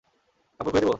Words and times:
কাপড় 0.59 0.71
খুলে 0.71 0.81
দেব? 0.81 0.89